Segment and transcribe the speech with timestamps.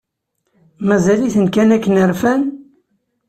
[0.87, 2.41] Mazal-iten kan akken rfan?